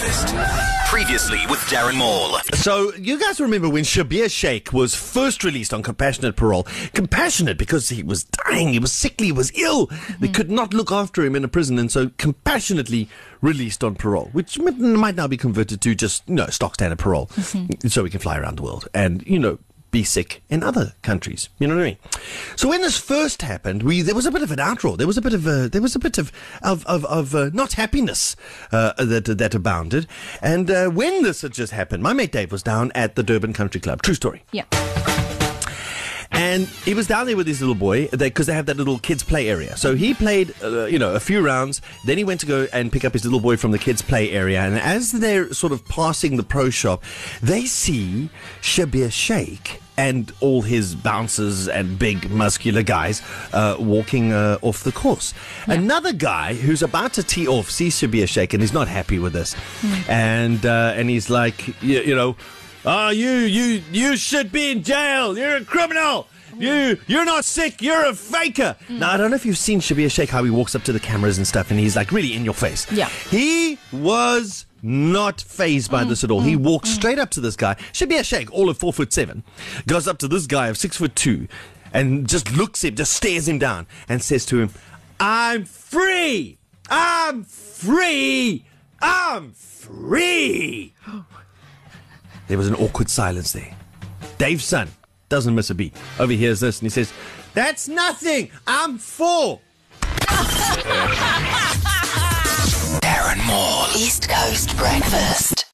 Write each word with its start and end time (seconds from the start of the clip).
Breakfast. 0.00 0.34
Previously 0.86 1.40
with 1.50 1.58
Darren 1.68 1.98
Maule. 1.98 2.38
So, 2.54 2.94
you 2.94 3.20
guys 3.20 3.38
remember 3.38 3.68
when 3.68 3.84
Schabir 3.84 4.24
Shaik 4.26 4.72
was 4.72 4.94
first 4.94 5.44
released 5.44 5.74
on 5.74 5.82
compassionate 5.82 6.36
parole? 6.36 6.66
Compassionate 6.94 7.58
because 7.58 7.90
he 7.90 8.02
was 8.02 8.24
dying, 8.24 8.72
he 8.72 8.78
was 8.78 8.92
sickly, 8.92 9.26
he 9.26 9.32
was 9.32 9.52
ill. 9.58 9.86
They 9.86 9.94
mm-hmm. 9.94 10.32
could 10.32 10.50
not 10.50 10.72
look 10.72 10.90
after 10.90 11.22
him 11.22 11.36
in 11.36 11.44
a 11.44 11.48
prison, 11.48 11.78
and 11.78 11.92
so 11.92 12.10
compassionately 12.16 13.10
released 13.42 13.84
on 13.84 13.94
parole, 13.94 14.30
which 14.32 14.58
might 14.58 15.16
now 15.16 15.26
be 15.26 15.36
converted 15.36 15.82
to 15.82 15.94
just, 15.94 16.26
you 16.26 16.36
know, 16.36 16.46
stock 16.46 16.76
standard 16.76 16.98
parole. 16.98 17.26
Mm-hmm. 17.26 17.88
So 17.88 18.02
we 18.02 18.08
can 18.08 18.20
fly 18.20 18.38
around 18.38 18.56
the 18.56 18.62
world 18.62 18.88
and, 18.94 19.22
you 19.26 19.38
know, 19.38 19.58
be 19.90 20.04
sick 20.04 20.42
in 20.48 20.62
other 20.62 20.94
countries. 21.02 21.48
You 21.58 21.66
know 21.66 21.76
what 21.76 21.82
I 21.82 21.84
mean? 21.84 21.96
So 22.56 22.68
when 22.68 22.80
this 22.80 22.98
first 22.98 23.42
happened, 23.42 23.82
we 23.82 24.02
there 24.02 24.14
was 24.14 24.26
a 24.26 24.30
bit 24.30 24.42
of 24.42 24.50
an 24.50 24.58
outroar. 24.58 24.96
There 24.96 25.06
was 25.06 25.18
a 25.18 25.22
bit 25.22 25.34
of 25.34 25.46
a 25.46 25.68
there 25.68 25.82
was 25.82 25.94
a 25.94 25.98
bit 25.98 26.18
of 26.18 26.32
of 26.62 26.84
of, 26.86 27.04
of 27.06 27.34
uh, 27.34 27.50
not 27.52 27.74
happiness 27.74 28.36
uh, 28.72 28.92
that 29.02 29.24
that 29.24 29.54
abounded. 29.54 30.06
And 30.42 30.70
uh, 30.70 30.88
when 30.88 31.22
this 31.22 31.42
had 31.42 31.52
just 31.52 31.72
happened, 31.72 32.02
my 32.02 32.12
mate 32.12 32.32
Dave 32.32 32.52
was 32.52 32.62
down 32.62 32.92
at 32.94 33.16
the 33.16 33.22
Durban 33.22 33.52
Country 33.52 33.80
Club. 33.80 34.02
True 34.02 34.14
story. 34.14 34.42
Yeah. 34.52 34.64
And 36.32 36.68
he 36.84 36.94
was 36.94 37.06
down 37.06 37.26
there 37.26 37.36
with 37.36 37.46
his 37.46 37.60
little 37.60 37.74
boy 37.74 38.08
because 38.08 38.46
they 38.46 38.54
have 38.54 38.66
that 38.66 38.76
little 38.76 38.98
kids 38.98 39.22
play 39.22 39.48
area. 39.48 39.76
So 39.76 39.94
he 39.96 40.14
played, 40.14 40.54
uh, 40.62 40.84
you 40.84 40.98
know, 40.98 41.14
a 41.14 41.20
few 41.20 41.44
rounds. 41.44 41.82
Then 42.06 42.18
he 42.18 42.24
went 42.24 42.40
to 42.40 42.46
go 42.46 42.66
and 42.72 42.90
pick 42.92 43.04
up 43.04 43.12
his 43.12 43.24
little 43.24 43.40
boy 43.40 43.56
from 43.56 43.72
the 43.72 43.78
kids 43.78 44.00
play 44.00 44.30
area. 44.30 44.60
And 44.60 44.78
as 44.78 45.12
they're 45.12 45.52
sort 45.52 45.72
of 45.72 45.84
passing 45.86 46.36
the 46.36 46.42
pro 46.42 46.70
shop, 46.70 47.02
they 47.42 47.66
see 47.66 48.30
Schabir 48.62 49.08
Shaik 49.08 49.79
and 49.96 50.32
all 50.40 50.62
his 50.62 50.94
bouncers 50.94 51.68
and 51.68 51.98
big 51.98 52.30
muscular 52.30 52.82
guys 52.82 53.22
uh, 53.52 53.76
walking 53.78 54.32
uh, 54.32 54.58
off 54.62 54.82
the 54.84 54.92
course. 54.92 55.34
Another 55.66 56.12
guy 56.12 56.54
who's 56.54 56.82
about 56.82 57.12
to 57.14 57.22
tee 57.22 57.46
off 57.46 57.70
sees 57.70 57.94
Schabir 58.00 58.24
Shaik 58.24 58.52
and 58.52 58.62
he's 58.62 58.72
not 58.72 58.88
happy 58.88 59.18
with 59.18 59.32
this, 59.32 59.54
and 60.08 60.64
uh, 60.64 60.94
and 60.96 61.10
he's 61.10 61.30
like, 61.30 61.68
you, 61.82 62.00
you 62.00 62.14
know. 62.14 62.36
Oh, 62.82 63.10
you, 63.10 63.30
you, 63.30 63.82
you 63.92 64.16
should 64.16 64.50
be 64.50 64.70
in 64.70 64.82
jail. 64.82 65.36
You're 65.36 65.56
a 65.56 65.64
criminal. 65.66 66.28
You, 66.56 66.96
you're 67.06 67.26
not 67.26 67.44
sick. 67.44 67.82
You're 67.82 68.06
a 68.06 68.14
faker. 68.14 68.74
Now, 68.88 69.12
I 69.12 69.16
don't 69.18 69.28
know 69.28 69.36
if 69.36 69.44
you've 69.44 69.58
seen 69.58 69.80
Schabir 69.80 70.06
Shaik, 70.06 70.30
how 70.30 70.42
he 70.44 70.50
walks 70.50 70.74
up 70.74 70.82
to 70.84 70.92
the 70.94 70.98
cameras 70.98 71.36
and 71.36 71.46
stuff, 71.46 71.70
and 71.70 71.78
he's 71.78 71.94
like 71.94 72.10
really 72.10 72.32
in 72.32 72.42
your 72.42 72.54
face. 72.54 72.90
Yeah. 72.90 73.10
He 73.28 73.78
was 73.92 74.64
not 74.82 75.40
fazed 75.40 75.90
by 75.90 76.04
this 76.04 76.24
at 76.24 76.30
all. 76.30 76.40
He 76.40 76.54
mm-hmm. 76.54 76.64
walked 76.64 76.86
mm-hmm. 76.86 76.94
straight 76.94 77.18
up 77.18 77.30
to 77.30 77.40
this 77.40 77.56
guy. 77.56 77.74
Schabir 77.92 78.20
Shaik, 78.20 78.50
all 78.50 78.68
of 78.68 78.78
four 78.78 78.92
foot 78.92 79.12
seven, 79.12 79.44
goes 79.86 80.08
up 80.08 80.18
to 80.18 80.28
this 80.28 80.46
guy 80.46 80.68
of 80.68 80.76
six 80.76 80.96
foot 80.96 81.14
two, 81.16 81.48
and 81.92 82.28
just 82.28 82.52
looks 82.56 82.84
him, 82.84 82.94
just 82.94 83.12
stares 83.12 83.48
him 83.48 83.58
down, 83.58 83.86
and 84.08 84.22
says 84.22 84.46
to 84.46 84.60
him, 84.60 84.70
"I'm 85.18 85.64
free. 85.64 86.58
I'm 86.88 87.44
free. 87.44 88.64
I'm 89.00 89.52
free." 89.52 90.94
There 92.48 92.58
was 92.58 92.66
an 92.66 92.74
awkward 92.74 93.08
silence 93.08 93.52
there. 93.52 93.76
Dave's 94.38 94.64
son 94.64 94.88
doesn't 95.28 95.54
miss 95.54 95.70
a 95.70 95.74
beat. 95.74 95.94
Overhears 96.18 96.60
this 96.60 96.80
and 96.80 96.86
he 96.86 96.90
says, 96.90 97.12
That's 97.54 97.88
nothing. 97.88 98.50
I'm 98.66 98.98
full. 98.98 99.62
Maule. 103.38 103.86
East 103.96 104.28
Coast 104.28 104.76
Breakfast. 104.76 105.69